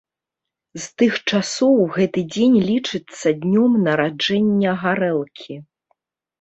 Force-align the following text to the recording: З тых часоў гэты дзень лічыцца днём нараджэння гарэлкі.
З 0.85 0.87
тых 1.01 1.19
часоў 1.31 1.75
гэты 1.99 2.19
дзень 2.37 2.57
лічыцца 2.71 3.27
днём 3.45 3.79
нараджэння 3.87 4.71
гарэлкі. 4.83 5.55